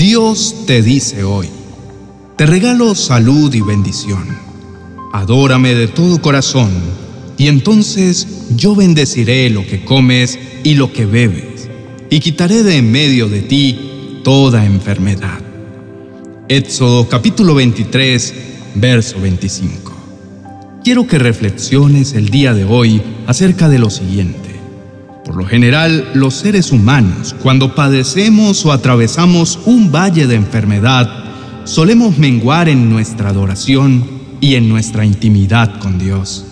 Dios 0.00 0.64
te 0.66 0.80
dice 0.80 1.24
hoy, 1.24 1.46
te 2.36 2.46
regalo 2.46 2.94
salud 2.94 3.52
y 3.54 3.60
bendición. 3.60 4.24
Adórame 5.12 5.74
de 5.74 5.88
todo 5.88 6.22
corazón, 6.22 6.70
y 7.36 7.48
entonces 7.48 8.46
yo 8.56 8.74
bendeciré 8.74 9.50
lo 9.50 9.66
que 9.66 9.84
comes 9.84 10.38
y 10.64 10.72
lo 10.72 10.90
que 10.90 11.04
bebes, 11.04 11.68
y 12.08 12.20
quitaré 12.20 12.62
de 12.62 12.78
en 12.78 12.90
medio 12.90 13.28
de 13.28 13.42
ti 13.42 14.20
toda 14.24 14.64
enfermedad. 14.64 15.38
Éxodo 16.48 17.06
capítulo 17.06 17.54
23, 17.54 18.34
verso 18.76 19.20
25. 19.20 19.92
Quiero 20.82 21.06
que 21.06 21.18
reflexiones 21.18 22.14
el 22.14 22.30
día 22.30 22.54
de 22.54 22.64
hoy 22.64 23.02
acerca 23.26 23.68
de 23.68 23.78
lo 23.78 23.90
siguiente. 23.90 24.49
Por 25.30 25.38
lo 25.38 25.46
general, 25.46 26.10
los 26.12 26.34
seres 26.34 26.72
humanos, 26.72 27.36
cuando 27.40 27.76
padecemos 27.76 28.66
o 28.66 28.72
atravesamos 28.72 29.60
un 29.64 29.92
valle 29.92 30.26
de 30.26 30.34
enfermedad, 30.34 31.08
solemos 31.62 32.18
menguar 32.18 32.68
en 32.68 32.90
nuestra 32.90 33.28
adoración 33.28 34.04
y 34.40 34.56
en 34.56 34.68
nuestra 34.68 35.04
intimidad 35.04 35.78
con 35.78 36.00
Dios. 36.00 36.44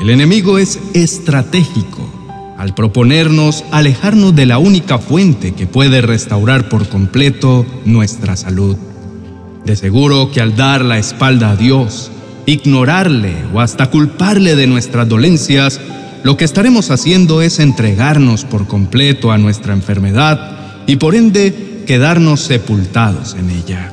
El 0.00 0.08
enemigo 0.08 0.56
es 0.56 0.78
estratégico 0.94 2.10
al 2.56 2.74
proponernos 2.74 3.64
alejarnos 3.70 4.34
de 4.34 4.46
la 4.46 4.56
única 4.56 4.96
fuente 4.96 5.52
que 5.52 5.66
puede 5.66 6.00
restaurar 6.00 6.70
por 6.70 6.88
completo 6.88 7.66
nuestra 7.84 8.34
salud. 8.34 8.78
De 9.66 9.76
seguro 9.76 10.30
que 10.32 10.40
al 10.40 10.56
dar 10.56 10.86
la 10.86 10.96
espalda 10.96 11.50
a 11.50 11.56
Dios, 11.56 12.10
ignorarle 12.46 13.34
o 13.52 13.60
hasta 13.60 13.90
culparle 13.90 14.56
de 14.56 14.66
nuestras 14.66 15.06
dolencias, 15.06 15.78
lo 16.22 16.36
que 16.36 16.44
estaremos 16.44 16.90
haciendo 16.90 17.42
es 17.42 17.58
entregarnos 17.58 18.44
por 18.44 18.66
completo 18.66 19.32
a 19.32 19.38
nuestra 19.38 19.72
enfermedad 19.72 20.84
y 20.86 20.96
por 20.96 21.14
ende 21.14 21.82
quedarnos 21.86 22.40
sepultados 22.40 23.34
en 23.38 23.50
ella. 23.50 23.92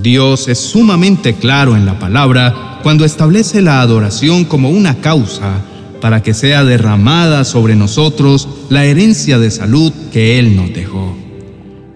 Dios 0.00 0.48
es 0.48 0.58
sumamente 0.58 1.34
claro 1.34 1.76
en 1.76 1.86
la 1.86 1.98
palabra 1.98 2.80
cuando 2.82 3.04
establece 3.04 3.62
la 3.62 3.80
adoración 3.80 4.44
como 4.44 4.70
una 4.70 5.00
causa 5.00 5.62
para 6.00 6.22
que 6.22 6.34
sea 6.34 6.64
derramada 6.64 7.44
sobre 7.44 7.74
nosotros 7.74 8.48
la 8.68 8.84
herencia 8.84 9.38
de 9.38 9.50
salud 9.50 9.92
que 10.12 10.38
Él 10.38 10.54
nos 10.54 10.72
dejó. 10.72 11.16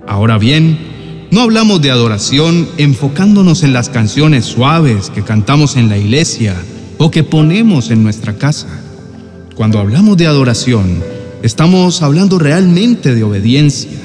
Ahora 0.06 0.38
bien, 0.38 1.28
no 1.30 1.42
hablamos 1.42 1.80
de 1.80 1.90
adoración 1.90 2.68
enfocándonos 2.78 3.62
en 3.62 3.72
las 3.72 3.88
canciones 3.88 4.44
suaves 4.44 5.10
que 5.10 5.22
cantamos 5.22 5.76
en 5.76 5.88
la 5.88 5.98
iglesia 5.98 6.56
o 6.98 7.10
que 7.10 7.22
ponemos 7.22 7.90
en 7.90 8.02
nuestra 8.02 8.34
casa. 8.34 8.68
Cuando 9.54 9.78
hablamos 9.78 10.16
de 10.16 10.26
adoración, 10.26 11.02
estamos 11.42 12.00
hablando 12.00 12.38
realmente 12.38 13.14
de 13.14 13.22
obediencia, 13.22 13.98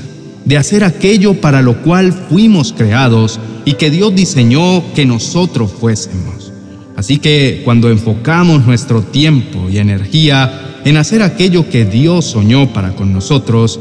de 0.43 0.57
hacer 0.57 0.83
aquello 0.83 1.35
para 1.35 1.61
lo 1.61 1.81
cual 1.83 2.11
fuimos 2.11 2.73
creados 2.73 3.39
y 3.63 3.73
que 3.73 3.89
Dios 3.89 4.13
diseñó 4.13 4.83
que 4.93 5.05
nosotros 5.05 5.71
fuésemos. 5.71 6.51
Así 6.97 7.17
que 7.19 7.61
cuando 7.63 7.89
enfocamos 7.89 8.65
nuestro 8.65 9.01
tiempo 9.03 9.69
y 9.69 9.77
energía 9.77 10.81
en 10.83 10.97
hacer 10.97 11.21
aquello 11.21 11.69
que 11.69 11.85
Dios 11.85 12.25
soñó 12.25 12.73
para 12.73 12.95
con 12.95 13.13
nosotros, 13.13 13.79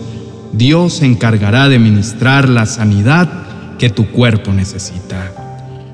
Dios 0.52 0.94
se 0.94 1.06
encargará 1.06 1.68
de 1.68 1.80
ministrar 1.80 2.48
la 2.48 2.66
sanidad 2.66 3.76
que 3.78 3.90
tu 3.90 4.06
cuerpo 4.12 4.52
necesita. 4.52 5.32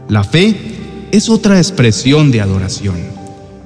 La 0.08 0.22
fe 0.22 1.08
es 1.12 1.30
otra 1.30 1.56
expresión 1.56 2.30
de 2.30 2.42
adoración. 2.42 3.21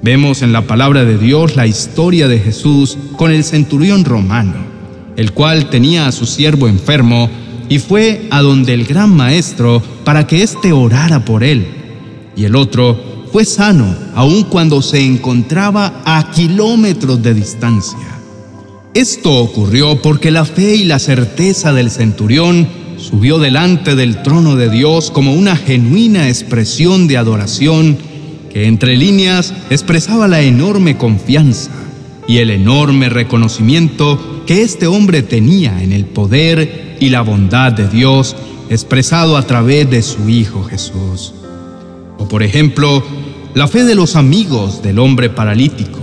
Vemos 0.06 0.42
en 0.42 0.52
la 0.52 0.62
palabra 0.62 1.04
de 1.04 1.18
Dios 1.18 1.56
la 1.56 1.66
historia 1.66 2.28
de 2.28 2.38
Jesús 2.38 2.96
con 3.16 3.32
el 3.32 3.42
centurión 3.42 4.04
romano, 4.04 4.54
el 5.16 5.32
cual 5.32 5.68
tenía 5.68 6.06
a 6.06 6.12
su 6.12 6.26
siervo 6.26 6.68
enfermo 6.68 7.28
y 7.68 7.80
fue 7.80 8.28
a 8.30 8.40
donde 8.40 8.72
el 8.72 8.84
gran 8.84 9.10
maestro 9.10 9.82
para 10.04 10.24
que 10.24 10.44
éste 10.44 10.70
orara 10.70 11.24
por 11.24 11.42
él. 11.42 11.66
Y 12.36 12.44
el 12.44 12.54
otro 12.54 13.26
fue 13.32 13.44
sano, 13.44 13.96
aun 14.14 14.44
cuando 14.44 14.80
se 14.80 15.04
encontraba 15.04 16.02
a 16.04 16.30
kilómetros 16.30 17.20
de 17.20 17.34
distancia. 17.34 18.20
Esto 18.94 19.32
ocurrió 19.32 20.00
porque 20.02 20.30
la 20.30 20.44
fe 20.44 20.76
y 20.76 20.84
la 20.84 21.00
certeza 21.00 21.72
del 21.72 21.90
centurión 21.90 22.68
subió 22.96 23.40
delante 23.40 23.96
del 23.96 24.22
trono 24.22 24.54
de 24.54 24.70
Dios 24.70 25.10
como 25.10 25.34
una 25.34 25.56
genuina 25.56 26.28
expresión 26.28 27.08
de 27.08 27.16
adoración 27.16 27.98
que 28.56 28.64
entre 28.64 28.96
líneas 28.96 29.52
expresaba 29.68 30.28
la 30.28 30.40
enorme 30.40 30.96
confianza 30.96 31.70
y 32.26 32.38
el 32.38 32.48
enorme 32.48 33.10
reconocimiento 33.10 34.44
que 34.46 34.62
este 34.62 34.86
hombre 34.86 35.22
tenía 35.22 35.82
en 35.82 35.92
el 35.92 36.06
poder 36.06 36.96
y 36.98 37.10
la 37.10 37.20
bondad 37.20 37.72
de 37.72 37.86
Dios 37.86 38.34
expresado 38.70 39.36
a 39.36 39.42
través 39.42 39.90
de 39.90 40.00
su 40.00 40.30
Hijo 40.30 40.64
Jesús. 40.64 41.34
O 42.16 42.28
por 42.28 42.42
ejemplo, 42.42 43.04
la 43.52 43.68
fe 43.68 43.84
de 43.84 43.94
los 43.94 44.16
amigos 44.16 44.82
del 44.82 45.00
hombre 45.00 45.28
paralítico, 45.28 45.98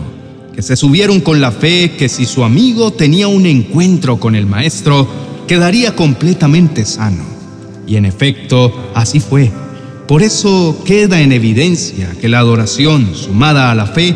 que 0.56 0.62
se 0.62 0.75
subieron 0.75 1.22
con 1.22 1.41
la 1.41 1.52
fe 1.52 1.94
que 1.97 2.08
si 2.08 2.25
su 2.25 2.44
amigo 2.44 2.94
tenía 2.94 3.28
un 3.28 3.47
encuentro 3.47 4.20
con 4.20 4.35
el 4.35 4.46
Maestro, 4.46 5.08
quedaría 5.47 5.96
completamente 5.96 6.85
sano. 6.85 7.24
Y 7.88 7.96
en 7.96 8.06
efecto, 8.06 8.91
así 8.94 9.20
fue. 9.20 9.52
Por 10.08 10.22
eso 10.22 10.81
queda 10.86 11.22
en 11.22 11.31
evidencia 11.31 12.14
que 12.19 12.28
la 12.28 12.40
adoración, 12.40 13.16
sumada 13.16 13.72
a 13.72 13.75
la 13.75 13.86
fe, 13.86 14.16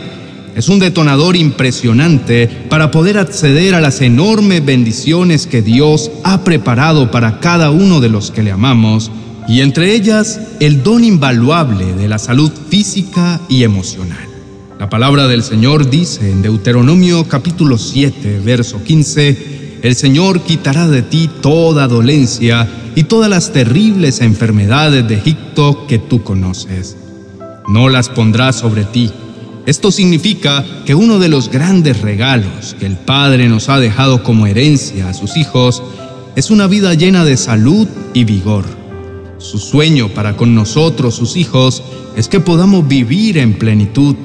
es 0.53 0.67
un 0.67 0.79
detonador 0.79 1.37
impresionante 1.37 2.47
para 2.69 2.91
poder 2.91 3.17
acceder 3.17 3.73
a 3.73 3.79
las 3.79 4.01
enormes 4.01 4.65
bendiciones 4.65 5.47
que 5.47 5.61
Dios 5.61 6.11
ha 6.23 6.43
preparado 6.43 7.09
para 7.09 7.39
cada 7.39 7.71
uno 7.71 8.01
de 8.01 8.09
los 8.09 8.31
que 8.31 8.43
le 8.43 8.51
amamos, 8.51 9.11
y 9.47 9.61
entre 9.61 9.93
ellas 9.93 10.41
el 10.59 10.83
don 10.83 11.05
invaluable 11.05 11.93
de 11.93 12.09
la 12.09 12.19
salud 12.19 12.51
física 12.69 13.39
y 13.47 13.63
emocional. 13.63 14.27
La 14.79 14.89
palabra 14.89 15.27
del 15.27 15.41
Señor 15.41 15.89
dice 15.89 16.29
en 16.29 16.41
Deuteronomio 16.41 17.27
capítulo 17.29 17.77
7, 17.77 18.41
verso 18.43 18.83
15, 18.83 19.56
El 19.81 19.95
Señor 19.95 20.41
quitará 20.41 20.87
de 20.87 21.03
ti 21.03 21.29
toda 21.41 21.87
dolencia 21.87 22.67
y 22.95 23.03
todas 23.03 23.29
las 23.29 23.53
terribles 23.53 24.21
enfermedades 24.21 25.07
de 25.07 25.15
Egipto 25.15 25.85
que 25.87 25.99
tú 25.99 26.23
conoces. 26.23 26.97
No 27.67 27.87
las 27.89 28.09
pondrá 28.09 28.53
sobre 28.53 28.85
ti. 28.85 29.11
Esto 29.67 29.91
significa 29.91 30.65
que 30.85 30.95
uno 30.95 31.19
de 31.19 31.27
los 31.27 31.51
grandes 31.51 32.01
regalos 32.01 32.75
que 32.79 32.87
el 32.87 32.95
Padre 32.95 33.49
nos 33.49 33.69
ha 33.69 33.79
dejado 33.79 34.23
como 34.23 34.47
herencia 34.47 35.09
a 35.09 35.13
sus 35.13 35.37
hijos 35.37 35.83
es 36.35 36.49
una 36.49 36.67
vida 36.67 36.93
llena 36.95 37.23
de 37.23 37.37
salud 37.37 37.87
y 38.13 38.23
vigor. 38.23 38.65
Su 39.37 39.59
sueño 39.59 40.09
para 40.09 40.35
con 40.35 40.55
nosotros, 40.55 41.15
sus 41.15 41.35
hijos, 41.35 41.83
es 42.15 42.27
que 42.27 42.39
podamos 42.39 42.87
vivir 42.87 43.37
en 43.37 43.53
plenitud, 43.53 44.15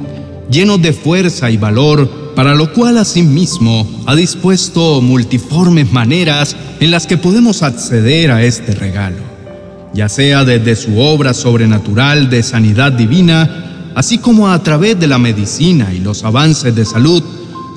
llenos 0.51 0.81
de 0.81 0.95
fuerza 0.95 1.51
y 1.51 1.59
valor 1.59 2.22
para 2.35 2.55
lo 2.55 2.73
cual 2.73 2.99
asimismo 2.99 3.89
ha 4.07 4.15
dispuesto 4.15 5.01
multiformes 5.01 5.93
maneras 5.93 6.57
en 6.81 6.91
las 6.91 7.07
que 7.07 7.19
podemos 7.19 7.63
acceder 7.63 8.31
a 8.31 8.43
este 8.43 8.75
regalo, 8.75 9.23
ya 9.93 10.09
sea 10.09 10.45
desde 10.45 10.77
su 10.77 10.99
obra 10.99 11.35
sobrenatural 11.35 12.31
de 12.31 12.43
sanidad 12.43 12.93
divina, 12.93 13.93
así 13.95 14.19
como 14.19 14.49
a 14.49 14.63
través 14.63 14.99
de 14.99 15.07
la 15.07 15.19
medicina 15.19 15.93
y 15.93 15.99
los 15.99 16.25
avances 16.25 16.75
de 16.75 16.85
salud, 16.85 17.23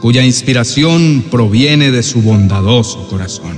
cuya 0.01 0.23
inspiración 0.23 1.25
proviene 1.29 1.91
de 1.91 2.03
su 2.03 2.22
bondadoso 2.22 3.07
corazón. 3.07 3.57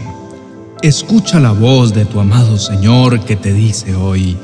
Escucha 0.81 1.39
la 1.39 1.51
voz 1.51 1.93
de 1.93 2.05
tu 2.05 2.19
amado 2.19 2.57
Señor 2.57 3.19
que 3.21 3.35
te 3.35 3.53
dice 3.53 3.95
hoy, 3.95 4.37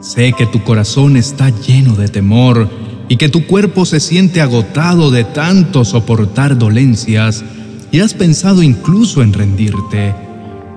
sé 0.00 0.32
que 0.32 0.46
tu 0.46 0.62
corazón 0.62 1.16
está 1.16 1.50
lleno 1.50 1.94
de 1.96 2.08
temor, 2.08 2.68
y 3.08 3.16
que 3.16 3.28
tu 3.28 3.46
cuerpo 3.46 3.84
se 3.84 4.00
siente 4.00 4.40
agotado 4.40 5.10
de 5.10 5.24
tanto 5.24 5.84
soportar 5.84 6.58
dolencias 6.58 7.44
y 7.92 8.00
has 8.00 8.14
pensado 8.14 8.62
incluso 8.62 9.22
en 9.22 9.32
rendirte. 9.32 10.14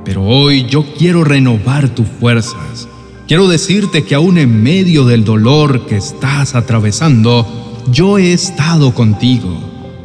Pero 0.04 0.24
hoy 0.24 0.66
yo 0.70 0.86
quiero 0.98 1.24
renovar 1.24 1.90
tus 1.90 2.08
fuerzas. 2.08 2.88
Quiero 3.28 3.48
decirte 3.48 4.04
que 4.04 4.16
aún 4.16 4.38
en 4.38 4.64
medio 4.64 5.06
del 5.06 5.26
dolor 5.26 5.86
que 5.86 5.98
estás 5.98 6.56
atravesando, 6.56 7.84
yo 7.92 8.18
he 8.18 8.34
estado 8.34 8.94
contigo. 8.94 9.60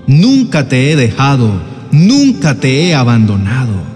Nunca 0.07 0.69
te 0.69 0.91
he 0.91 0.97
dejado, 0.97 1.51
nunca 1.93 2.57
te 2.57 2.89
he 2.89 2.95
abandonado. 2.95 3.93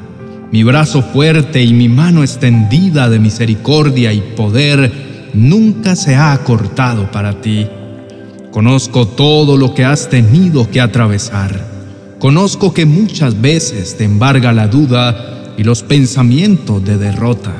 Mi 0.52 0.62
brazo 0.62 1.02
fuerte 1.02 1.62
y 1.64 1.72
mi 1.72 1.88
mano 1.88 2.22
extendida 2.22 3.08
de 3.08 3.18
misericordia 3.18 4.12
y 4.12 4.20
poder 4.20 5.30
nunca 5.34 5.96
se 5.96 6.14
ha 6.14 6.32
acortado 6.32 7.10
para 7.10 7.40
ti. 7.40 7.66
Conozco 8.56 9.06
todo 9.06 9.58
lo 9.58 9.74
que 9.74 9.84
has 9.84 10.08
tenido 10.08 10.70
que 10.70 10.80
atravesar. 10.80 12.16
Conozco 12.18 12.72
que 12.72 12.86
muchas 12.86 13.38
veces 13.38 13.98
te 13.98 14.04
embarga 14.04 14.50
la 14.54 14.66
duda 14.66 15.52
y 15.58 15.62
los 15.62 15.82
pensamientos 15.82 16.82
de 16.82 16.96
derrota. 16.96 17.52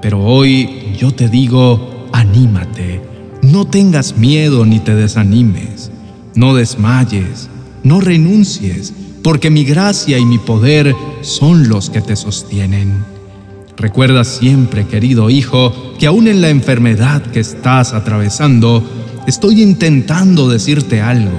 Pero 0.00 0.22
hoy 0.22 0.94
yo 0.96 1.10
te 1.10 1.28
digo, 1.28 2.06
anímate. 2.12 3.00
No 3.42 3.66
tengas 3.66 4.16
miedo 4.16 4.64
ni 4.64 4.78
te 4.78 4.94
desanimes. 4.94 5.90
No 6.36 6.54
desmayes. 6.54 7.48
No 7.82 8.00
renuncies, 8.00 8.94
porque 9.24 9.50
mi 9.50 9.64
gracia 9.64 10.18
y 10.18 10.24
mi 10.24 10.38
poder 10.38 10.94
son 11.20 11.68
los 11.68 11.90
que 11.90 12.00
te 12.00 12.14
sostienen. 12.14 13.04
Recuerda 13.76 14.22
siempre, 14.22 14.86
querido 14.86 15.30
hijo, 15.30 15.94
que 15.98 16.06
aún 16.06 16.28
en 16.28 16.40
la 16.40 16.48
enfermedad 16.48 17.22
que 17.22 17.40
estás 17.40 17.92
atravesando, 17.92 18.84
estoy 19.28 19.60
intentando 19.60 20.48
decirte 20.48 21.02
algo. 21.02 21.36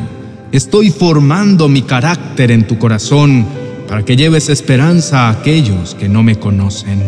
Estoy 0.52 0.92
formando 0.92 1.68
mi 1.68 1.82
carácter 1.82 2.52
en 2.52 2.68
tu 2.68 2.78
corazón 2.78 3.48
para 3.88 4.06
que 4.06 4.16
lleves 4.16 4.50
esperanza 4.50 5.28
a 5.28 5.32
aquellos 5.32 5.96
que 5.96 6.08
no 6.08 6.22
me 6.22 6.38
conocen, 6.38 7.02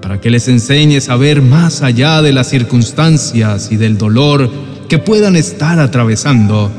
para 0.00 0.20
que 0.20 0.30
les 0.30 0.46
enseñes 0.46 1.08
a 1.08 1.16
ver 1.16 1.42
más 1.42 1.82
allá 1.82 2.22
de 2.22 2.32
las 2.32 2.48
circunstancias 2.48 3.72
y 3.72 3.76
del 3.76 3.98
dolor 3.98 4.48
que 4.88 4.98
puedan 4.98 5.34
estar 5.34 5.80
atravesando 5.80 6.70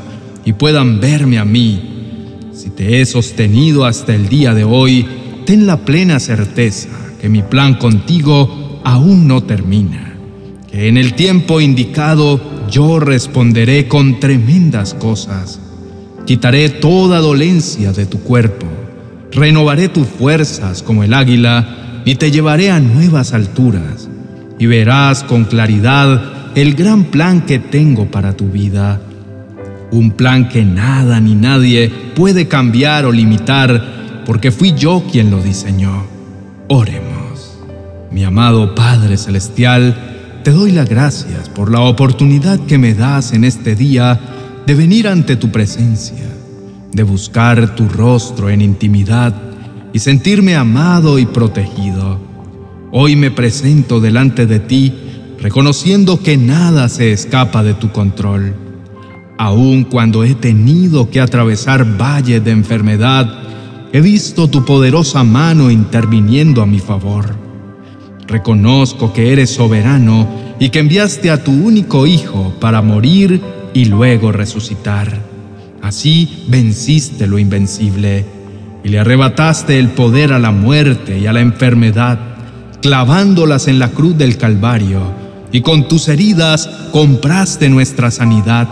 y 0.46 0.54
puedan 0.54 0.98
verme 0.98 1.38
a 1.38 1.44
mí. 1.44 2.48
Si 2.54 2.70
te 2.70 3.02
he 3.02 3.04
sostenido 3.04 3.84
hasta 3.84 4.14
el 4.14 4.30
día 4.30 4.54
de 4.54 4.64
hoy, 4.64 5.06
ten 5.44 5.66
la 5.66 5.76
plena 5.76 6.18
certeza 6.18 6.88
que 7.20 7.28
mi 7.28 7.42
plan 7.42 7.74
contigo 7.74 8.80
aún 8.84 9.28
no 9.28 9.42
termina, 9.42 10.14
que 10.72 10.88
en 10.88 10.96
el 10.96 11.12
tiempo 11.12 11.60
indicado 11.60 12.57
yo 12.70 13.00
responderé 13.00 13.88
con 13.88 14.20
tremendas 14.20 14.94
cosas. 14.94 15.60
Quitaré 16.26 16.68
toda 16.68 17.20
dolencia 17.20 17.92
de 17.92 18.06
tu 18.06 18.20
cuerpo, 18.20 18.66
renovaré 19.32 19.88
tus 19.88 20.06
fuerzas 20.06 20.82
como 20.82 21.02
el 21.02 21.14
águila 21.14 22.02
y 22.04 22.16
te 22.16 22.30
llevaré 22.30 22.70
a 22.70 22.80
nuevas 22.80 23.32
alturas 23.32 24.08
y 24.58 24.66
verás 24.66 25.24
con 25.24 25.44
claridad 25.44 26.52
el 26.54 26.74
gran 26.74 27.04
plan 27.04 27.42
que 27.42 27.58
tengo 27.58 28.10
para 28.10 28.36
tu 28.36 28.48
vida. 28.48 29.00
Un 29.90 30.10
plan 30.10 30.48
que 30.48 30.64
nada 30.64 31.18
ni 31.20 31.34
nadie 31.34 31.90
puede 32.14 32.46
cambiar 32.46 33.06
o 33.06 33.12
limitar 33.12 34.22
porque 34.26 34.50
fui 34.50 34.74
yo 34.74 35.04
quien 35.10 35.30
lo 35.30 35.40
diseñó. 35.42 36.04
Oremos. 36.68 37.58
Mi 38.10 38.24
amado 38.24 38.74
Padre 38.74 39.16
Celestial, 39.16 40.17
te 40.42 40.50
doy 40.50 40.72
las 40.72 40.88
gracias 40.88 41.48
por 41.48 41.70
la 41.70 41.80
oportunidad 41.80 42.58
que 42.60 42.78
me 42.78 42.94
das 42.94 43.32
en 43.32 43.44
este 43.44 43.74
día 43.74 44.18
de 44.66 44.74
venir 44.74 45.08
ante 45.08 45.36
tu 45.36 45.50
presencia, 45.50 46.26
de 46.92 47.02
buscar 47.02 47.74
tu 47.74 47.88
rostro 47.88 48.50
en 48.50 48.60
intimidad 48.60 49.34
y 49.92 49.98
sentirme 49.98 50.56
amado 50.56 51.18
y 51.18 51.26
protegido. 51.26 52.18
Hoy 52.92 53.16
me 53.16 53.30
presento 53.30 54.00
delante 54.00 54.46
de 54.46 54.60
ti 54.60 54.94
reconociendo 55.40 56.22
que 56.22 56.36
nada 56.36 56.88
se 56.88 57.12
escapa 57.12 57.62
de 57.62 57.74
tu 57.74 57.92
control. 57.92 58.54
Aun 59.38 59.84
cuando 59.84 60.24
he 60.24 60.34
tenido 60.34 61.10
que 61.10 61.20
atravesar 61.20 61.84
valles 61.96 62.42
de 62.44 62.50
enfermedad, 62.50 63.48
He 63.90 64.02
visto 64.02 64.48
tu 64.48 64.66
poderosa 64.66 65.24
mano 65.24 65.70
interviniendo 65.70 66.60
a 66.60 66.66
mi 66.66 66.78
favor. 66.78 67.37
Reconozco 68.28 69.14
que 69.14 69.32
eres 69.32 69.48
soberano 69.48 70.28
y 70.60 70.68
que 70.68 70.80
enviaste 70.80 71.30
a 71.30 71.42
tu 71.42 71.50
único 71.50 72.06
Hijo 72.06 72.54
para 72.60 72.82
morir 72.82 73.40
y 73.72 73.86
luego 73.86 74.32
resucitar. 74.32 75.18
Así 75.80 76.44
venciste 76.48 77.26
lo 77.26 77.38
invencible 77.38 78.26
y 78.84 78.90
le 78.90 78.98
arrebataste 78.98 79.78
el 79.78 79.88
poder 79.88 80.34
a 80.34 80.38
la 80.38 80.50
muerte 80.50 81.18
y 81.18 81.26
a 81.26 81.32
la 81.32 81.40
enfermedad, 81.40 82.18
clavándolas 82.82 83.66
en 83.66 83.78
la 83.78 83.88
cruz 83.88 84.16
del 84.18 84.36
Calvario, 84.36 85.00
y 85.50 85.62
con 85.62 85.88
tus 85.88 86.08
heridas 86.08 86.68
compraste 86.92 87.70
nuestra 87.70 88.10
sanidad. 88.10 88.68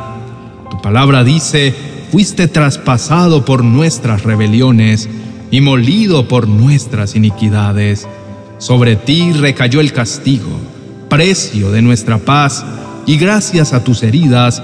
Tu 0.71 0.81
palabra 0.83 1.25
dice, 1.25 1.75
fuiste 2.13 2.47
traspasado 2.47 3.47
por 3.47 3.65
nuestras 3.65 4.23
rebeliones 4.23 5.09
y 5.51 5.63
molido 5.63 6.29
por 6.29 6.47
nuestras 6.47 7.17
iniquidades. 7.17 8.07
Sobre 8.59 8.97
ti 8.97 9.33
recayó 9.33 9.81
el 9.81 9.93
castigo, 9.93 10.49
precio 11.11 11.71
de 11.73 11.83
nuestra 11.83 12.17
paz, 12.17 12.65
y 13.07 13.19
gracias 13.19 13.75
a 13.75 13.85
tus 13.85 14.03
heridas 14.03 14.63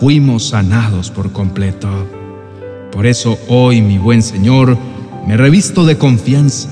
fuimos 0.00 0.48
sanados 0.48 1.10
por 1.10 1.30
completo. 1.30 1.88
Por 2.90 3.06
eso 3.06 3.38
hoy, 3.48 3.82
mi 3.82 3.98
buen 3.98 4.22
Señor, 4.22 4.78
me 5.26 5.36
revisto 5.36 5.84
de 5.84 5.98
confianza, 5.98 6.70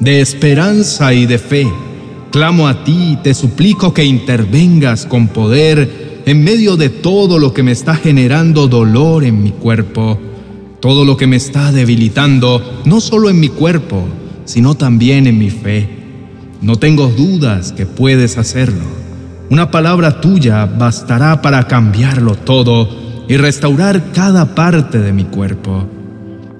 de 0.00 0.20
esperanza 0.20 1.12
y 1.12 1.26
de 1.26 1.38
fe. 1.38 1.66
Clamo 2.30 2.68
a 2.68 2.84
ti 2.84 3.12
y 3.12 3.16
te 3.16 3.34
suplico 3.34 3.92
que 3.92 4.04
intervengas 4.04 5.04
con 5.04 5.28
poder 5.28 6.22
en 6.24 6.42
medio 6.42 6.76
de 6.76 6.88
todo 6.88 7.38
lo 7.38 7.52
que 7.52 7.62
me 7.62 7.72
está 7.72 7.96
generando 7.96 8.66
dolor 8.66 9.24
en 9.24 9.42
mi 9.42 9.50
cuerpo, 9.50 10.18
todo 10.80 11.04
lo 11.04 11.18
que 11.18 11.26
me 11.26 11.36
está 11.36 11.70
debilitando, 11.70 12.82
no 12.86 13.00
solo 13.00 13.28
en 13.28 13.40
mi 13.40 13.50
cuerpo, 13.50 14.04
sino 14.46 14.74
también 14.74 15.26
en 15.26 15.38
mi 15.38 15.50
fe. 15.50 16.03
No 16.64 16.76
tengo 16.76 17.08
dudas 17.08 17.72
que 17.72 17.84
puedes 17.84 18.38
hacerlo. 18.38 18.84
Una 19.50 19.70
palabra 19.70 20.22
tuya 20.22 20.64
bastará 20.64 21.42
para 21.42 21.68
cambiarlo 21.68 22.36
todo 22.36 22.88
y 23.28 23.36
restaurar 23.36 24.12
cada 24.14 24.54
parte 24.54 24.98
de 24.98 25.12
mi 25.12 25.24
cuerpo. 25.24 25.86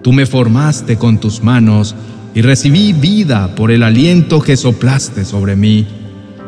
Tú 0.02 0.12
me 0.12 0.26
formaste 0.26 0.98
con 0.98 1.16
tus 1.16 1.42
manos 1.42 1.94
y 2.34 2.42
recibí 2.42 2.92
vida 2.92 3.54
por 3.54 3.70
el 3.70 3.82
aliento 3.82 4.42
que 4.42 4.58
soplaste 4.58 5.24
sobre 5.24 5.56
mí. 5.56 5.86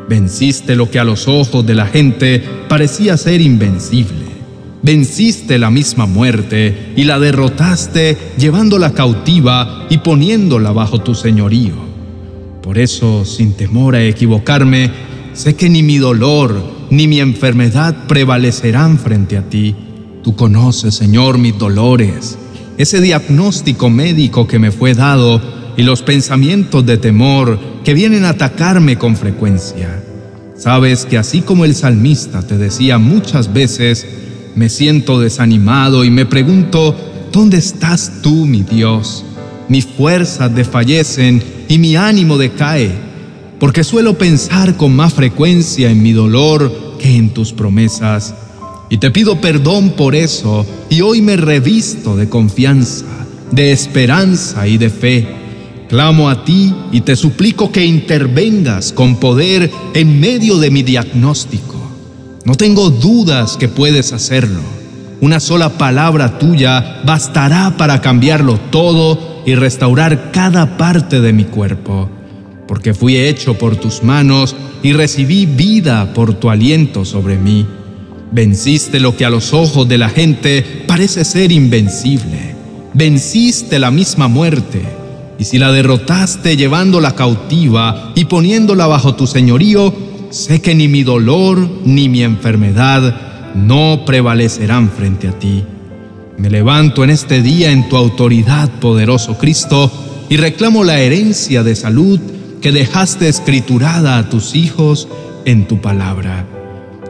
Venciste 0.06 0.76
lo 0.76 0.90
que 0.90 0.98
a 0.98 1.04
los 1.04 1.26
ojos 1.26 1.64
de 1.64 1.76
la 1.76 1.86
gente 1.86 2.44
parecía 2.68 3.16
ser 3.16 3.40
invencible. 3.40 4.26
Venciste 4.82 5.58
la 5.58 5.70
misma 5.70 6.04
muerte 6.04 6.92
y 6.94 7.04
la 7.04 7.18
derrotaste 7.18 8.18
llevándola 8.36 8.92
cautiva 8.92 9.86
y 9.88 9.96
poniéndola 9.96 10.72
bajo 10.72 10.98
tu 10.98 11.14
señorío. 11.14 11.85
Por 12.66 12.78
eso, 12.78 13.24
sin 13.24 13.52
temor 13.52 13.94
a 13.94 14.02
equivocarme, 14.02 14.90
sé 15.34 15.54
que 15.54 15.68
ni 15.68 15.84
mi 15.84 15.98
dolor 15.98 16.88
ni 16.90 17.06
mi 17.06 17.20
enfermedad 17.20 18.08
prevalecerán 18.08 18.98
frente 18.98 19.38
a 19.38 19.48
ti. 19.48 19.76
Tú 20.24 20.34
conoces, 20.34 20.96
Señor, 20.96 21.38
mis 21.38 21.56
dolores, 21.56 22.36
ese 22.76 23.00
diagnóstico 23.00 23.88
médico 23.88 24.48
que 24.48 24.58
me 24.58 24.72
fue 24.72 24.94
dado 24.94 25.40
y 25.76 25.84
los 25.84 26.02
pensamientos 26.02 26.84
de 26.84 26.98
temor 26.98 27.56
que 27.84 27.94
vienen 27.94 28.24
a 28.24 28.30
atacarme 28.30 28.98
con 28.98 29.14
frecuencia. 29.14 30.02
Sabes 30.56 31.06
que 31.06 31.18
así 31.18 31.42
como 31.42 31.64
el 31.64 31.76
salmista 31.76 32.44
te 32.44 32.58
decía 32.58 32.98
muchas 32.98 33.52
veces, 33.52 34.08
me 34.56 34.70
siento 34.70 35.20
desanimado 35.20 36.04
y 36.04 36.10
me 36.10 36.26
pregunto, 36.26 36.96
¿dónde 37.32 37.58
estás 37.58 38.22
tú, 38.22 38.44
mi 38.44 38.64
Dios? 38.64 39.24
Mis 39.68 39.86
fuerzas 39.86 40.54
desfallecen 40.54 41.42
y 41.68 41.78
mi 41.78 41.96
ánimo 41.96 42.38
decae, 42.38 42.90
porque 43.58 43.84
suelo 43.84 44.16
pensar 44.16 44.76
con 44.76 44.94
más 44.94 45.14
frecuencia 45.14 45.90
en 45.90 46.02
mi 46.02 46.12
dolor 46.12 46.96
que 46.98 47.16
en 47.16 47.30
tus 47.30 47.52
promesas. 47.52 48.34
Y 48.88 48.98
te 48.98 49.10
pido 49.10 49.40
perdón 49.40 49.90
por 49.90 50.14
eso, 50.14 50.64
y 50.88 51.00
hoy 51.00 51.22
me 51.22 51.36
revisto 51.36 52.16
de 52.16 52.28
confianza, 52.28 53.06
de 53.50 53.72
esperanza 53.72 54.68
y 54.68 54.78
de 54.78 54.90
fe 54.90 55.46
Clamo 55.88 56.28
a 56.28 56.44
ti 56.44 56.74
y 56.90 57.02
te 57.02 57.14
suplico 57.14 57.70
que 57.70 57.84
intervengas 57.84 58.92
con 58.92 59.16
poder 59.16 59.70
en 59.94 60.18
medio 60.18 60.58
de 60.58 60.70
mi 60.70 60.82
diagnóstico. 60.82 61.76
No 62.44 62.56
tengo 62.56 62.90
dudas 62.90 63.56
que 63.56 63.68
puedes 63.68 64.12
hacerlo. 64.12 64.60
Una 65.20 65.38
sola 65.38 65.78
palabra 65.78 66.38
tuya 66.38 67.02
bastará 67.04 67.76
para 67.76 68.00
cambiarlo 68.00 68.58
todo 68.70 69.35
y 69.46 69.54
restaurar 69.54 70.32
cada 70.32 70.76
parte 70.76 71.20
de 71.20 71.32
mi 71.32 71.44
cuerpo, 71.44 72.10
porque 72.66 72.92
fui 72.92 73.16
hecho 73.16 73.56
por 73.56 73.76
tus 73.76 74.02
manos 74.02 74.56
y 74.82 74.92
recibí 74.92 75.46
vida 75.46 76.12
por 76.12 76.34
tu 76.34 76.50
aliento 76.50 77.04
sobre 77.04 77.38
mí. 77.38 77.64
Venciste 78.32 78.98
lo 78.98 79.16
que 79.16 79.24
a 79.24 79.30
los 79.30 79.54
ojos 79.54 79.88
de 79.88 79.98
la 79.98 80.08
gente 80.08 80.84
parece 80.86 81.24
ser 81.24 81.52
invencible. 81.52 82.56
Venciste 82.92 83.78
la 83.78 83.92
misma 83.92 84.26
muerte 84.26 84.82
y 85.38 85.44
si 85.44 85.58
la 85.58 85.70
derrotaste 85.70 86.56
llevándola 86.56 87.14
cautiva 87.14 88.12
y 88.16 88.24
poniéndola 88.24 88.88
bajo 88.88 89.14
tu 89.14 89.28
señorío, 89.28 89.94
sé 90.30 90.60
que 90.60 90.74
ni 90.74 90.88
mi 90.88 91.04
dolor 91.04 91.68
ni 91.84 92.08
mi 92.08 92.22
enfermedad 92.22 93.54
no 93.54 94.02
prevalecerán 94.04 94.90
frente 94.90 95.28
a 95.28 95.38
ti. 95.38 95.62
Me 96.38 96.50
levanto 96.50 97.04
en 97.04 97.10
este 97.10 97.42
día 97.42 97.70
en 97.70 97.88
tu 97.88 97.96
autoridad, 97.96 98.70
poderoso 98.80 99.38
Cristo, 99.38 99.90
y 100.28 100.36
reclamo 100.36 100.84
la 100.84 101.00
herencia 101.00 101.62
de 101.62 101.74
salud 101.74 102.20
que 102.60 102.72
dejaste 102.72 103.28
escriturada 103.28 104.18
a 104.18 104.28
tus 104.28 104.54
hijos 104.54 105.08
en 105.44 105.66
tu 105.66 105.80
palabra. 105.80 106.46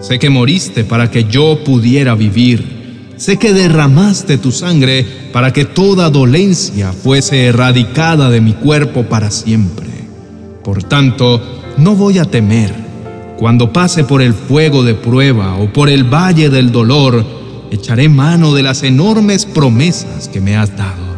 Sé 0.01 0.19
que 0.19 0.31
moriste 0.31 0.85
para 0.85 1.11
que 1.11 1.25
yo 1.25 1.65
pudiera 1.65 2.15
vivir 2.15 2.77
Sé 3.17 3.39
que 3.39 3.55
derramaste 3.55 4.37
tu 4.37 4.53
sangre 4.53 5.07
para 5.33 5.53
que 5.53 5.65
toda 5.65 6.11
dolencia 6.11 6.93
fuese 6.93 7.47
erradicada 7.47 8.29
de 8.29 8.43
mi 8.43 8.53
cuerpo 8.53 9.05
para 9.05 9.31
siempre. 9.31 9.87
Por 10.63 10.83
tanto, 10.83 11.41
no 11.79 11.95
voy 11.95 12.19
a 12.19 12.27
temer. 12.27 12.75
Cuando 13.39 13.73
pase 13.73 14.05
por 14.05 14.21
el 14.21 14.35
fuego 14.35 14.83
de 14.83 14.95
prueba 14.95 15.57
o 15.57 15.73
por 15.73 15.89
el 15.89 16.05
valle 16.05 16.51
del 16.51 16.71
dolor, 16.71 17.25
echaré 17.71 18.09
mano 18.09 18.55
de 18.55 18.63
las 18.63 18.83
enormes 18.83 19.47
promesas 19.47 20.29
que 20.29 20.41
me 20.41 20.57
has 20.57 20.77
dado. 20.77 21.17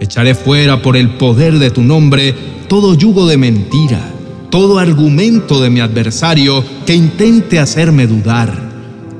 Echaré 0.00 0.34
fuera 0.34 0.82
por 0.82 0.96
el 0.96 1.10
poder 1.16 1.58
de 1.58 1.70
tu 1.70 1.82
nombre 1.82 2.34
todo 2.68 2.94
yugo 2.94 3.26
de 3.26 3.36
mentira 3.36 4.14
todo 4.50 4.78
argumento 4.78 5.60
de 5.60 5.70
mi 5.70 5.80
adversario 5.80 6.64
que 6.86 6.94
intente 6.94 7.58
hacerme 7.58 8.06
dudar. 8.06 8.68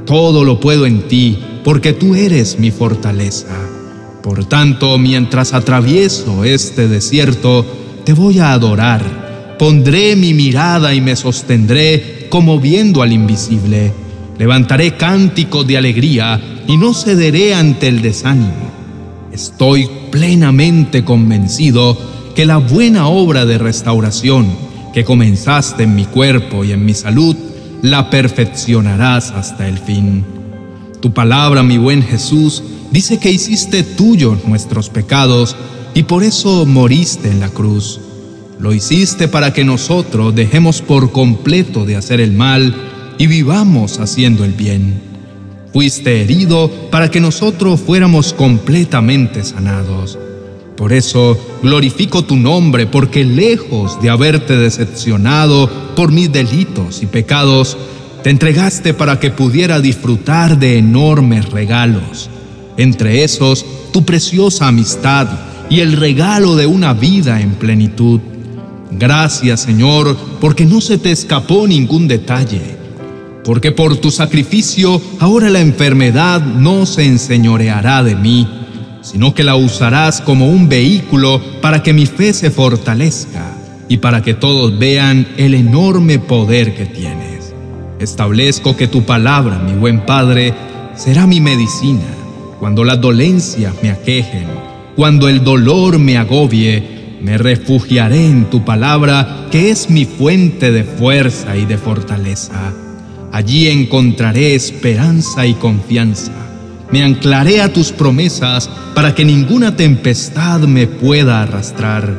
Todo 0.07 0.45
lo 0.45 0.59
puedo 0.59 0.87
en 0.87 1.07
ti, 1.07 1.39
porque 1.65 1.93
tú 1.93 2.15
eres 2.15 2.59
mi 2.59 2.71
fortaleza. 2.71 3.55
Por 4.23 4.47
tanto, 4.47 4.97
mientras 4.99 5.53
atravieso 5.53 6.45
este 6.45 6.89
desierto, 6.89 7.67
te 8.05 8.15
voy 8.15 8.39
a 8.39 8.53
adorar. 8.53 9.57
Pondré 9.59 10.17
mi 10.17 10.33
mirada 10.33 10.95
y 10.95 11.01
me 11.01 11.15
sostendré 11.15 12.27
como 12.31 12.59
viendo 12.59 13.03
al 13.03 13.13
invisible. 13.13 13.93
Levantaré 14.38 14.97
cánticos 14.97 15.66
de 15.66 15.78
alegría 15.78 16.40
y 16.66 16.76
no 16.76 16.95
cederé 16.95 17.54
ante 17.54 17.88
el 17.88 18.02
desánimo. 18.02 18.71
Estoy 19.33 19.88
plenamente 20.11 21.04
convencido 21.04 21.99
que 22.35 22.47
la 22.47 22.59
buena 22.59 23.09
obra 23.09 23.45
de 23.47 23.59
restauración 23.59 24.68
que 24.92 25.04
comenzaste 25.04 25.85
en 25.85 25.95
mi 25.95 26.04
cuerpo 26.04 26.64
y 26.64 26.73
en 26.73 26.85
mi 26.85 26.95
salud, 26.95 27.37
la 27.83 28.11
perfeccionarás 28.11 29.30
hasta 29.30 29.68
el 29.68 29.78
fin. 29.78 30.25
Tu 31.00 31.12
palabra, 31.12 31.62
mi 31.62 31.78
buen 31.78 32.02
Jesús, 32.02 32.62
dice 32.90 33.18
que 33.18 33.30
hiciste 33.30 33.83
tuyos 33.83 34.45
nuestros 34.47 34.88
pecados 34.88 35.57
y 35.95 36.02
por 36.02 36.25
eso 36.25 36.66
moriste 36.66 37.30
en 37.30 37.40
la 37.40 37.49
cruz. 37.49 38.00
Lo 38.59 38.75
hiciste 38.75 39.28
para 39.28 39.52
que 39.52 39.64
nosotros 39.64 40.35
dejemos 40.35 40.83
por 40.83 41.12
completo 41.12 41.85
de 41.85 41.97
hacer 41.97 42.21
el 42.21 42.33
mal 42.33 42.75
y 43.19 43.27
vivamos 43.27 43.99
haciendo 43.99 44.45
el 44.45 44.53
bien. 44.53 44.95
Fuiste 45.73 46.23
herido 46.23 46.71
para 46.91 47.11
que 47.11 47.21
nosotros 47.21 47.81
fuéramos 47.81 48.33
completamente 48.33 49.45
sanados. 49.45 50.19
Por 50.77 50.93
eso 50.93 51.37
glorifico 51.63 52.25
tu 52.25 52.37
nombre, 52.37 52.87
porque 52.87 53.25
lejos 53.25 54.01
de 54.01 54.11
haberte 54.11 54.57
decepcionado 54.57 55.69
por 55.97 56.13
mis 56.13 56.33
delitos 56.33 57.03
y 57.03 57.07
pecados, 57.07 57.77
te 58.23 58.31
entregaste 58.31 58.95
para 58.95 59.19
que 59.19 59.31
pudiera 59.31 59.81
disfrutar 59.81 60.59
de 60.59 60.79
enormes 60.79 61.51
regalos, 61.51 62.31
entre 62.77 63.25
esos 63.25 63.67
tu 63.93 64.05
preciosa 64.05 64.69
amistad 64.69 65.27
y 65.69 65.81
el 65.81 65.93
regalo 65.93 66.55
de 66.55 66.67
una 66.67 66.95
vida 66.95 67.41
en 67.41 67.51
plenitud. 67.55 68.21
Gracias 68.93 69.61
Señor, 69.61 70.17
porque 70.41 70.65
no 70.65 70.81
se 70.81 70.99
te 70.99 71.11
escapó 71.11 71.67
ningún 71.67 72.07
detalle, 72.07 72.77
porque 73.45 73.73
por 73.73 73.97
tu 73.97 74.11
sacrificio 74.11 75.00
ahora 75.21 75.50
la 75.50 75.61
enfermedad 75.61 76.40
no 76.40 76.87
se 76.87 77.04
enseñoreará 77.04 78.02
de 78.02 78.14
mí 78.14 78.47
sino 79.00 79.35
que 79.35 79.45
la 79.45 79.57
usarás 79.57 80.21
como 80.21 80.49
un 80.49 80.68
vehículo 80.68 81.40
para 81.62 81.83
que 81.83 81.92
mi 81.95 82.04
fe 82.04 82.33
se 82.35 82.50
fortalezca 82.50 83.54
y 83.88 83.99
para 83.99 84.23
que 84.23 84.35
todos 84.35 84.78
vean 84.78 85.26
el 85.38 85.54
enorme 85.54 86.18
poder 86.18 86.75
que 86.75 86.85
tienes. 86.85 87.54
Establezco 88.00 88.76
que 88.76 88.87
tu 88.87 89.04
palabra, 89.04 89.59
mi 89.59 89.73
buen 89.73 90.04
Padre, 90.04 90.52
será 90.95 91.26
mi 91.26 91.40
medicina 91.40 92.04
cuando 92.59 92.85
las 92.85 93.00
dolencias 93.00 93.75
me 93.83 93.90
aquejen, 93.90 94.47
cuando 94.95 95.28
el 95.28 95.42
dolor 95.42 95.99
me 95.99 96.18
agobie, 96.18 97.16
me 97.23 97.38
refugiaré 97.38 98.26
en 98.26 98.50
tu 98.50 98.64
palabra, 98.64 99.47
que 99.50 99.71
es 99.71 99.88
mi 99.88 100.04
fuente 100.04 100.71
de 100.71 100.85
fuerza 100.85 101.57
y 101.57 101.64
de 101.64 101.78
fortaleza. 101.78 102.75
Allí 103.32 103.68
encontraré 103.68 104.54
esperanza 104.54 105.47
y 105.47 105.54
confianza 105.54 106.49
me 106.90 107.02
anclaré 107.02 107.61
a 107.61 107.73
tus 107.73 107.92
promesas 107.92 108.68
para 108.94 109.14
que 109.14 109.25
ninguna 109.25 109.76
tempestad 109.76 110.61
me 110.61 110.87
pueda 110.87 111.42
arrastrar, 111.42 112.18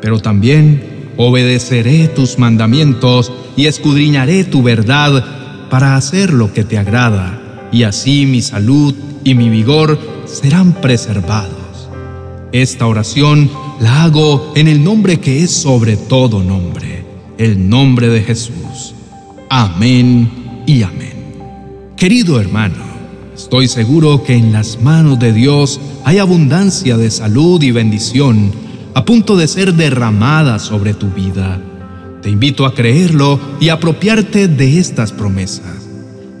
pero 0.00 0.20
también 0.20 1.10
obedeceré 1.16 2.08
tus 2.08 2.38
mandamientos 2.38 3.32
y 3.56 3.66
escudriñaré 3.66 4.44
tu 4.44 4.62
verdad 4.62 5.24
para 5.68 5.96
hacer 5.96 6.32
lo 6.32 6.52
que 6.52 6.64
te 6.64 6.78
agrada, 6.78 7.68
y 7.72 7.82
así 7.82 8.26
mi 8.26 8.40
salud 8.40 8.94
y 9.24 9.34
mi 9.34 9.48
vigor 9.48 9.98
serán 10.26 10.72
preservados. 10.74 11.88
Esta 12.52 12.86
oración 12.86 13.50
la 13.80 14.04
hago 14.04 14.52
en 14.54 14.68
el 14.68 14.84
nombre 14.84 15.18
que 15.18 15.42
es 15.42 15.50
sobre 15.50 15.96
todo 15.96 16.42
nombre, 16.44 17.04
el 17.36 17.68
nombre 17.68 18.08
de 18.08 18.22
Jesús. 18.22 18.94
Amén 19.50 20.43
y 20.66 20.82
amén. 20.82 21.14
Querido 21.96 22.40
hermano, 22.40 22.94
Estoy 23.34 23.66
seguro 23.66 24.22
que 24.22 24.36
en 24.36 24.52
las 24.52 24.80
manos 24.80 25.18
de 25.18 25.32
Dios 25.32 25.80
hay 26.04 26.18
abundancia 26.18 26.96
de 26.96 27.10
salud 27.10 27.60
y 27.62 27.72
bendición 27.72 28.52
a 28.94 29.04
punto 29.04 29.36
de 29.36 29.48
ser 29.48 29.74
derramada 29.74 30.60
sobre 30.60 30.94
tu 30.94 31.08
vida. 31.08 31.60
Te 32.22 32.30
invito 32.30 32.64
a 32.64 32.74
creerlo 32.74 33.40
y 33.58 33.70
apropiarte 33.70 34.46
de 34.46 34.78
estas 34.78 35.10
promesas. 35.10 35.66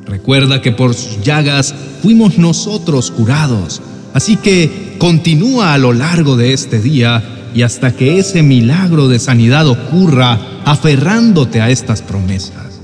Recuerda 0.06 0.62
que 0.62 0.70
por 0.70 0.94
sus 0.94 1.20
llagas 1.20 1.74
fuimos 2.00 2.38
nosotros 2.38 3.10
curados, 3.10 3.82
así 4.12 4.36
que 4.36 4.94
continúa 4.98 5.74
a 5.74 5.78
lo 5.78 5.92
largo 5.92 6.36
de 6.36 6.52
este 6.52 6.80
día 6.80 7.50
y 7.56 7.62
hasta 7.62 7.96
que 7.96 8.20
ese 8.20 8.44
milagro 8.44 9.08
de 9.08 9.18
sanidad 9.18 9.66
ocurra 9.66 10.38
aferrándote 10.64 11.60
a 11.60 11.70
estas 11.70 12.02
promesas. 12.02 12.83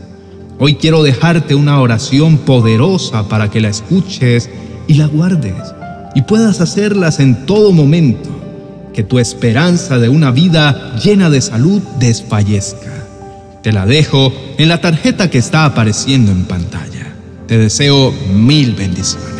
Hoy 0.62 0.74
quiero 0.74 1.02
dejarte 1.02 1.54
una 1.54 1.80
oración 1.80 2.36
poderosa 2.36 3.26
para 3.28 3.50
que 3.50 3.62
la 3.62 3.70
escuches 3.70 4.50
y 4.86 4.94
la 4.94 5.06
guardes 5.06 5.54
y 6.14 6.20
puedas 6.20 6.60
hacerlas 6.60 7.18
en 7.18 7.46
todo 7.46 7.72
momento, 7.72 8.28
que 8.92 9.02
tu 9.02 9.18
esperanza 9.18 9.98
de 9.98 10.10
una 10.10 10.30
vida 10.30 10.96
llena 11.02 11.30
de 11.30 11.40
salud 11.40 11.80
desfallezca. 11.98 12.92
Te 13.62 13.72
la 13.72 13.86
dejo 13.86 14.34
en 14.58 14.68
la 14.68 14.82
tarjeta 14.82 15.30
que 15.30 15.38
está 15.38 15.64
apareciendo 15.64 16.30
en 16.30 16.44
pantalla. 16.44 17.14
Te 17.46 17.56
deseo 17.56 18.12
mil 18.34 18.74
bendiciones. 18.74 19.39